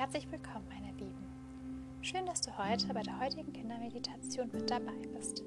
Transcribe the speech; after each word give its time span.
herzlich 0.00 0.32
willkommen, 0.32 0.66
meine 0.70 0.96
Lieben. 0.96 1.26
Schön, 2.00 2.24
dass 2.24 2.40
du 2.40 2.56
heute 2.56 2.94
bei 2.94 3.02
der 3.02 3.20
heutigen 3.20 3.52
Kindermeditation 3.52 4.48
mit 4.50 4.70
dabei 4.70 4.96
bist. 5.14 5.42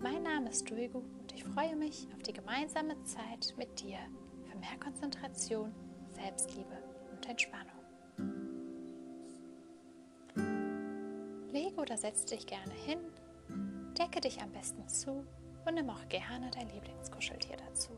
Mein 0.00 0.22
Name 0.22 0.48
ist 0.48 0.70
Duigu 0.70 1.00
und 1.00 1.34
ich 1.34 1.44
freue 1.44 1.76
mich 1.76 2.08
auf 2.14 2.22
die 2.22 2.32
gemeinsame 2.32 2.94
Zeit 3.04 3.52
mit 3.58 3.82
dir 3.82 3.98
für 4.44 4.56
mehr 4.56 4.78
Konzentration, 4.82 5.74
Selbstliebe 6.08 6.72
und 7.12 7.28
Entspannung. 7.28 7.68
Lege 11.52 11.76
oder 11.76 11.98
setz 11.98 12.24
dich 12.24 12.46
gerne 12.46 12.72
hin, 12.72 12.98
decke 13.98 14.22
dich 14.22 14.40
am 14.40 14.52
besten 14.52 14.88
zu 14.88 15.22
und 15.66 15.74
nimm 15.74 15.90
auch 15.90 16.08
gerne 16.08 16.50
dein 16.50 16.70
Lieblingskuscheltier 16.70 17.58
dazu. 17.68 17.90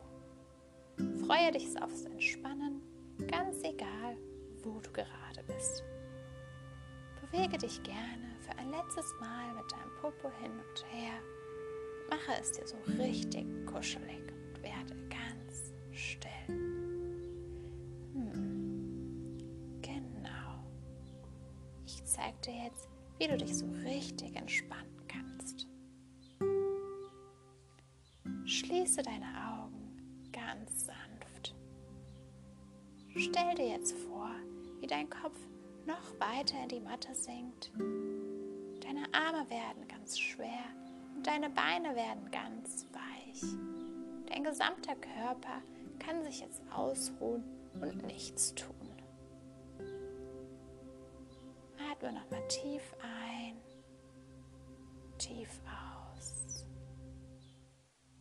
Freue 1.24 1.52
dich 1.52 1.80
aufs 1.80 2.02
Entspannen, 2.02 2.82
ganz 3.28 3.62
egal, 3.62 3.93
gerade 4.94 5.42
bist. 5.46 5.84
Bewege 7.20 7.58
dich 7.58 7.82
gerne 7.82 8.36
für 8.40 8.56
ein 8.58 8.70
letztes 8.70 9.12
Mal 9.20 9.52
mit 9.54 9.70
deinem 9.72 9.94
Popo 10.00 10.30
hin 10.40 10.52
und 10.52 10.84
her. 10.92 11.14
Mache 12.08 12.40
es 12.40 12.52
dir 12.52 12.66
so 12.66 12.76
richtig 12.98 13.44
kuschelig 13.66 14.20
und 14.20 14.62
werde 14.62 14.94
ganz 15.08 15.74
still. 15.92 16.30
Hm. 18.14 19.38
Genau. 19.82 20.64
Ich 21.86 22.04
zeige 22.04 22.38
dir 22.44 22.64
jetzt, 22.64 22.88
wie 23.18 23.26
du 23.26 23.36
dich 23.36 23.56
so 23.56 23.66
richtig 23.84 24.36
entspannen 24.36 25.06
kannst. 25.08 25.66
Schließe 28.46 29.02
deine 29.02 29.26
Augen 29.50 30.28
ganz 30.32 30.86
sanft. 30.86 31.54
Stell 33.16 33.54
dir 33.54 33.68
jetzt 33.68 33.92
vor, 33.92 34.30
wie 34.84 34.86
dein 34.86 35.08
Kopf 35.08 35.38
noch 35.86 36.20
weiter 36.20 36.62
in 36.62 36.68
die 36.68 36.80
Matte 36.80 37.14
sinkt. 37.14 37.72
Deine 38.82 39.06
Arme 39.14 39.48
werden 39.48 39.88
ganz 39.88 40.18
schwer 40.18 40.66
und 41.16 41.26
deine 41.26 41.48
Beine 41.48 41.96
werden 41.96 42.30
ganz 42.30 42.86
weich. 42.92 43.40
Dein 44.26 44.44
gesamter 44.44 44.94
Körper 44.96 45.62
kann 45.98 46.22
sich 46.22 46.40
jetzt 46.40 46.60
ausruhen 46.70 47.44
und 47.80 48.04
nichts 48.04 48.54
tun. 48.54 48.74
Atme 51.90 52.12
nochmal 52.12 52.46
tief 52.48 52.94
ein, 53.00 53.56
tief 55.16 55.62
aus. 56.12 56.66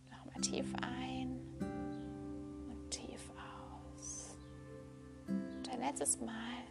Nochmal 0.10 0.40
tief 0.40 0.74
ein 0.82 1.13
letztes 5.86 6.20
Mal 6.22 6.64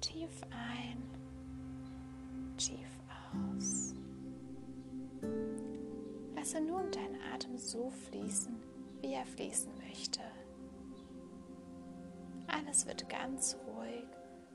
tief 0.00 0.42
ein, 0.50 1.02
tief 2.58 2.88
aus. 3.32 3.94
Lasse 6.34 6.60
nun 6.60 6.90
deinen 6.90 7.18
Atem 7.32 7.56
so 7.56 7.88
fließen, 7.90 8.54
wie 9.00 9.14
er 9.14 9.24
fließen 9.24 9.72
möchte. 9.88 10.20
Alles 12.46 12.86
wird 12.86 13.08
ganz 13.08 13.56
ruhig, 13.66 14.06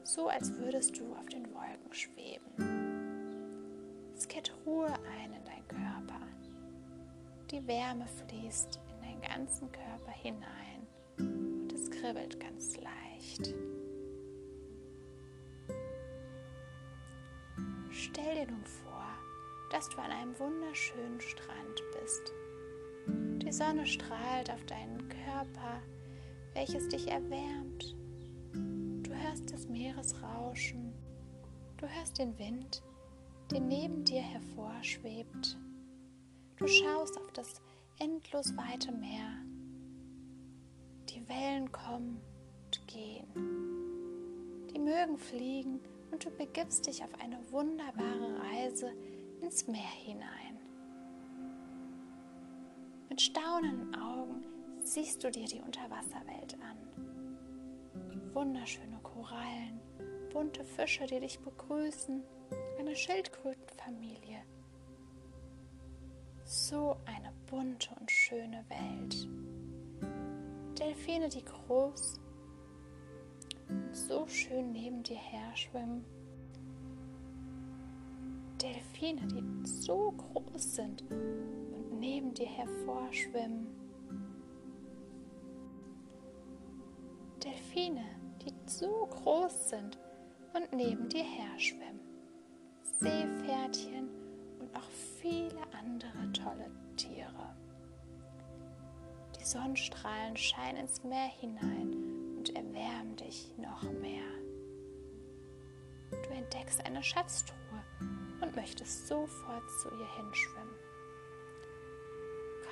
so 0.03 0.27
als 0.27 0.53
würdest 0.57 0.99
du 0.99 1.13
auf 1.15 1.27
den 1.29 1.47
Wolken 1.53 1.91
schweben. 1.91 2.51
Es 4.15 4.27
kehrt 4.27 4.53
Ruhe 4.65 4.93
ein 5.19 5.33
in 5.33 5.43
deinen 5.43 5.67
Körper. 5.67 6.21
Die 7.49 7.65
Wärme 7.67 8.05
fließt 8.05 8.79
in 8.91 9.01
deinen 9.01 9.21
ganzen 9.21 9.71
Körper 9.71 10.11
hinein 10.11 10.70
kribbelt 12.01 12.39
ganz 12.39 12.77
leicht. 12.77 13.53
Stell 17.91 18.35
dir 18.35 18.51
nun 18.51 18.65
vor, 18.65 19.07
dass 19.69 19.87
du 19.89 19.97
an 19.97 20.11
einem 20.11 20.37
wunderschönen 20.39 21.21
Strand 21.21 21.83
bist. 21.99 22.33
Die 23.07 23.51
Sonne 23.51 23.85
strahlt 23.85 24.49
auf 24.49 24.65
deinen 24.65 25.07
Körper, 25.09 25.81
welches 26.53 26.87
dich 26.89 27.07
erwärmt. 27.07 27.95
Du 28.53 29.13
hörst 29.13 29.53
das 29.53 29.67
Meeresrauschen, 29.67 30.93
du 31.77 31.87
hörst 31.87 32.17
den 32.17 32.37
Wind, 32.39 32.81
der 33.51 33.59
neben 33.59 34.03
dir 34.05 34.21
hervorschwebt. 34.21 35.57
Du 36.57 36.67
schaust 36.67 37.17
auf 37.19 37.31
das 37.33 37.61
endlos 37.99 38.55
weite 38.57 38.91
Meer. 38.91 39.50
Die 41.13 41.27
Wellen 41.27 41.69
kommen 41.73 42.21
und 42.65 42.87
gehen. 42.87 43.27
Die 44.73 44.79
Mögen 44.79 45.17
fliegen 45.17 45.81
und 46.09 46.23
du 46.23 46.29
begibst 46.31 46.87
dich 46.87 47.03
auf 47.03 47.13
eine 47.19 47.37
wunderbare 47.51 48.39
Reise 48.39 48.93
ins 49.41 49.67
Meer 49.67 49.81
hinein. 50.05 50.57
Mit 53.09 53.19
staunenden 53.21 53.93
Augen 53.95 54.45
siehst 54.79 55.21
du 55.21 55.29
dir 55.29 55.47
die 55.47 55.59
Unterwasserwelt 55.59 56.57
an. 56.61 56.77
Wunderschöne 58.33 58.99
Korallen, 59.03 59.81
bunte 60.31 60.63
Fische, 60.63 61.05
die 61.07 61.19
dich 61.19 61.39
begrüßen, 61.41 62.23
eine 62.79 62.95
Schildkrötenfamilie. 62.95 64.43
So 66.45 66.95
eine 67.05 67.33
bunte 67.47 67.89
und 67.99 68.09
schöne 68.09 68.63
Welt. 68.69 69.27
Delfine, 70.81 71.29
die 71.29 71.45
groß 71.45 72.19
so 73.91 74.25
schön 74.25 74.71
neben 74.71 75.03
dir 75.03 75.15
her 75.15 75.55
schwimmen. 75.55 76.03
Delfine, 78.59 79.21
die 79.27 79.67
so 79.67 80.11
groß 80.11 80.75
sind 80.75 81.03
und 81.03 81.99
neben 81.99 82.33
dir 82.33 82.47
hervorschwimmen. 82.47 83.67
Delfine, 87.43 88.05
die 88.43 88.53
so 88.65 89.05
groß 89.05 89.69
sind 89.69 89.99
und 90.55 90.73
neben 90.73 91.07
dir 91.09 91.23
her 91.23 91.59
schwimmen. 91.59 91.99
Seepferdchen 92.99 94.09
und 94.59 94.75
auch 94.75 94.89
viele 95.19 95.61
andere 95.73 96.31
tolle 96.33 96.71
Tiere. 96.95 97.60
Die 99.41 99.47
Sonnenstrahlen 99.47 100.37
scheinen 100.37 100.81
ins 100.81 101.03
Meer 101.03 101.27
hinein 101.39 102.35
und 102.37 102.55
erwärmen 102.55 103.15
dich 103.15 103.51
noch 103.57 103.81
mehr. 103.81 104.21
Du 106.11 106.29
entdeckst 106.29 106.85
eine 106.85 107.01
Schatztruhe 107.01 107.57
und 108.39 108.55
möchtest 108.55 109.07
sofort 109.07 109.63
zu 109.81 109.89
ihr 109.89 110.15
hinschwimmen. 110.17 110.75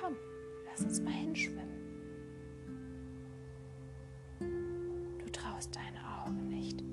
Komm, 0.00 0.16
lass 0.66 0.82
uns 0.82 1.00
mal 1.00 1.12
hinschwimmen. 1.12 1.80
Du 5.18 5.28
traust 5.32 5.74
deine 5.74 6.22
Augen 6.22 6.46
nicht, 6.46 6.84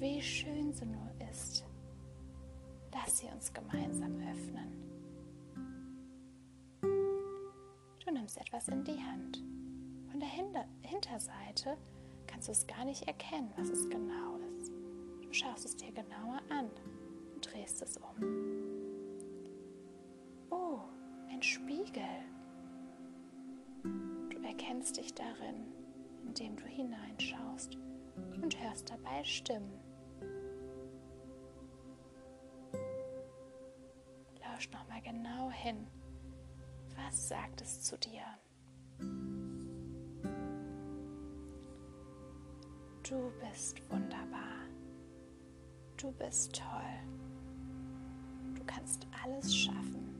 wie 0.00 0.22
schön 0.22 0.72
sie 0.72 0.86
nur 0.86 1.10
ist. 1.30 1.66
Lass 2.94 3.18
sie 3.18 3.26
uns 3.26 3.52
gemeinsam 3.52 4.16
öffnen. 4.32 4.89
Nimmst 8.30 8.40
etwas 8.40 8.68
in 8.68 8.84
die 8.84 9.02
Hand. 9.02 9.42
Von 10.10 10.20
der 10.20 10.28
Hinter 10.28 10.64
Hinterseite 10.82 11.76
kannst 12.26 12.48
du 12.48 12.52
es 12.52 12.66
gar 12.66 12.84
nicht 12.84 13.02
erkennen, 13.08 13.52
was 13.56 13.68
es 13.68 13.88
genau 13.88 14.36
ist. 14.52 14.70
Du 15.22 15.32
schaust 15.32 15.64
es 15.64 15.76
dir 15.76 15.90
genauer 15.92 16.40
an 16.48 16.70
und 17.34 17.52
drehst 17.52 17.82
es 17.82 17.96
um. 17.96 18.24
Oh, 20.50 20.78
ein 21.28 21.42
Spiegel. 21.42 22.02
Du 23.82 24.42
erkennst 24.44 24.96
dich 24.96 25.12
darin, 25.14 25.72
indem 26.24 26.56
du 26.56 26.64
hineinschaust 26.66 27.76
und 28.40 28.62
hörst 28.62 28.90
dabei 28.90 29.24
Stimmen. 29.24 29.80
Lausch 34.40 34.70
nochmal 34.70 35.02
genau 35.02 35.50
hin. 35.50 35.86
Was 37.10 37.28
sagt 37.28 37.60
es 37.60 37.82
zu 37.82 37.98
dir? 37.98 38.22
Du 43.02 43.32
bist 43.40 43.82
wunderbar. 43.90 44.68
Du 45.96 46.12
bist 46.12 46.54
toll. 46.54 47.00
Du 48.54 48.62
kannst 48.64 49.08
alles 49.24 49.52
schaffen. 49.52 50.14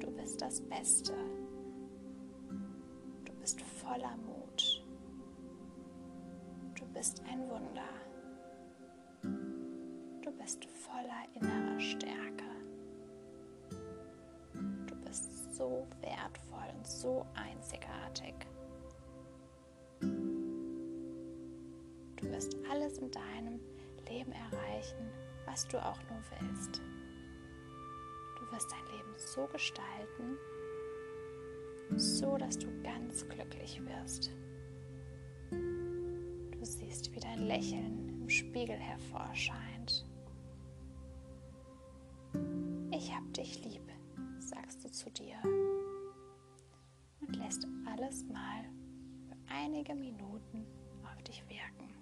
Du 0.00 0.10
bist 0.12 0.40
das 0.40 0.62
Beste. 0.62 1.12
Du 3.26 3.32
bist 3.34 3.60
voller 3.60 4.16
Mut. 4.16 4.82
Du 6.74 6.86
bist 6.94 7.22
ein 7.30 7.40
Wunder. 7.50 7.90
Du 10.22 10.32
bist 10.38 10.64
voller 10.64 11.26
innerer 11.34 11.78
Stärke. 11.78 12.57
So 15.58 15.86
wertvoll 16.00 16.72
und 16.76 16.86
so 16.86 17.26
einzigartig. 17.34 18.34
Du 22.16 22.30
wirst 22.30 22.56
alles 22.70 22.98
in 22.98 23.10
deinem 23.10 23.60
Leben 24.08 24.32
erreichen, 24.32 25.10
was 25.46 25.66
du 25.66 25.84
auch 25.84 25.98
nur 26.08 26.22
willst. 26.40 26.80
Du 28.38 28.52
wirst 28.52 28.70
dein 28.70 28.86
Leben 28.96 29.12
so 29.16 29.46
gestalten, 29.48 30.38
so 31.96 32.36
dass 32.38 32.56
du 32.56 32.68
ganz 32.82 33.28
glücklich 33.28 33.80
wirst. 33.84 34.30
Du 35.50 36.64
siehst, 36.64 37.12
wie 37.14 37.20
dein 37.20 37.46
Lächeln 37.46 38.20
im 38.22 38.28
Spiegel 38.28 38.76
hervorscheint. 38.76 40.06
Ich 42.92 43.14
hab 43.14 43.32
dich 43.34 43.64
lieb, 43.64 43.88
zu 44.98 45.10
dir 45.10 45.36
und 47.20 47.36
lässt 47.36 47.64
alles 47.86 48.24
mal 48.24 48.64
für 49.28 49.36
einige 49.54 49.94
Minuten 49.94 50.66
auf 51.04 51.22
dich 51.22 51.44
wirken. 51.48 51.97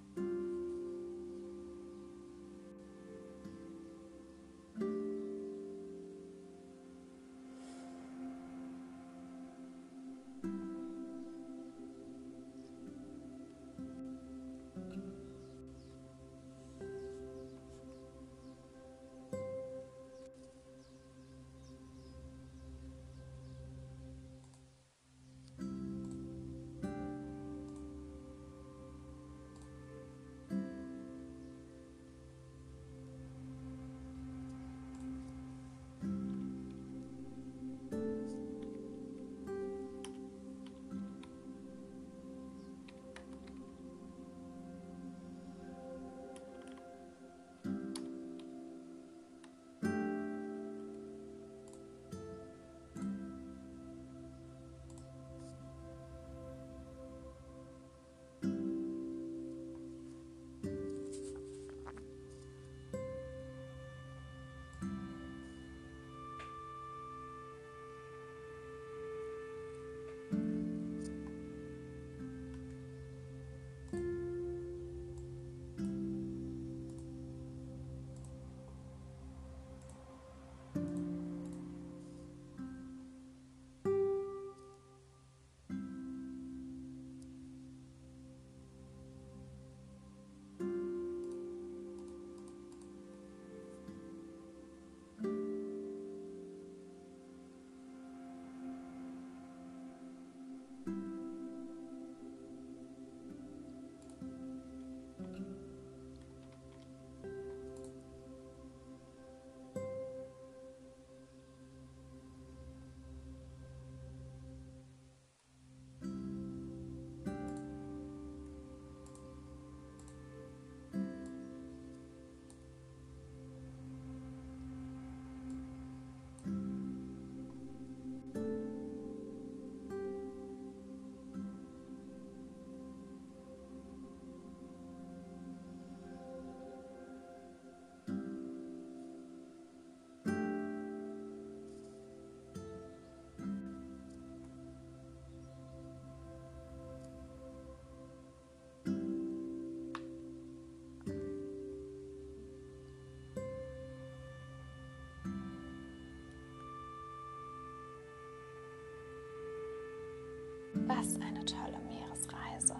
Was 160.87 161.17
eine 161.17 161.44
tolle 161.44 161.81
Meeresreise. 161.88 162.77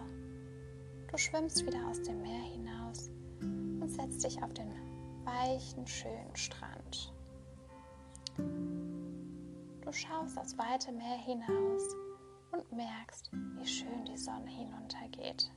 Du 1.11 1.19
schwimmst 1.19 1.67
wieder 1.67 1.89
aus 1.89 2.01
dem 2.03 2.23
Meer 2.23 2.43
hinaus 2.43 3.11
und 3.41 3.89
setzt 3.89 4.23
dich 4.25 4.41
auf 4.41 4.53
den 4.55 4.71
weichen, 5.25 5.85
schönen 5.89 6.37
Strand. 6.37 7.13
Du 8.37 9.93
schaust 9.93 10.39
aufs 10.39 10.57
weite 10.57 10.93
Meer 10.93 11.17
hinaus 11.19 11.97
und 12.53 12.71
merkst, 12.73 13.31
wie 13.33 13.67
schön 13.67 14.05
die 14.05 14.17
Sonne 14.17 14.51
hinuntergeht. 14.51 15.51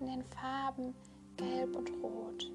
In 0.00 0.06
den 0.06 0.24
Farben 0.24 0.92
Gelb 1.36 1.76
und 1.76 1.88
Rot. 2.02 2.50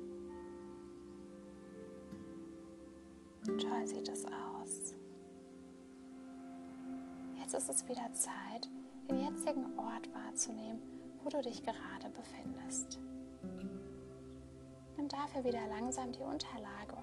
Toll 3.46 3.88
sieht 3.88 4.10
es 4.10 4.26
aus. 4.26 4.87
Jetzt 7.48 7.70
ist 7.70 7.70
es 7.70 7.88
wieder 7.88 8.12
Zeit, 8.12 8.68
den 9.10 9.24
jetzigen 9.24 9.80
Ort 9.80 10.14
wahrzunehmen, 10.14 10.82
wo 11.24 11.30
du 11.30 11.42
dich 11.42 11.64
gerade 11.64 12.10
befindest. 12.10 13.00
Nimm 14.98 15.08
dafür 15.08 15.46
wieder 15.46 15.66
langsam 15.68 16.12
die 16.12 16.24
Unterlage 16.24 16.98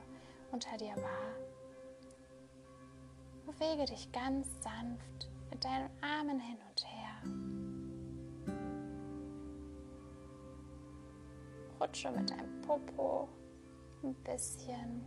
unter 0.53 0.77
dir 0.77 0.95
wahr. 0.97 1.33
Bewege 3.47 3.87
dich 3.87 4.13
ganz 4.13 4.47
sanft 4.63 5.31
mit 5.51 5.65
deinen 5.65 5.89
Armen 6.03 6.39
hin 6.39 6.59
und 6.69 6.85
her. 6.85 7.23
Rutsche 11.81 12.11
mit 12.11 12.29
deinem 12.29 12.61
Popo 12.61 13.31
ein 14.03 14.15
bisschen 14.17 15.03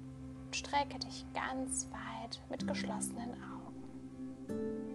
und 0.47 0.55
strecke 0.55 0.97
dich 0.97 1.27
ganz 1.35 1.87
weit 1.91 2.41
mit 2.49 2.67
geschlossenen 2.67 3.35
Augen. 3.35 4.86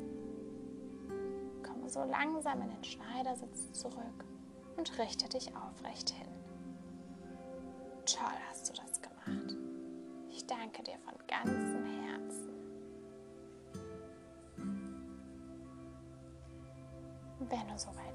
So 1.93 2.03
langsam 2.05 2.63
in 2.63 2.71
den 2.71 2.85
Schneidersitz 2.85 3.73
zurück 3.73 4.25
und 4.77 4.99
richte 4.99 5.29
dich 5.29 5.55
aufrecht 5.55 6.11
hin. 6.11 6.29
Toll 8.07 8.33
hast 8.49 8.71
du 8.71 8.83
das 8.83 9.01
gemacht. 9.01 9.57
Ich 10.31 10.47
danke 10.47 10.83
dir 10.83 10.99
von 11.05 11.15
ganzem 11.29 11.85
Herzen. 11.85 12.49
Wenn 17.41 17.69
du 17.69 17.79
soweit 17.79 18.12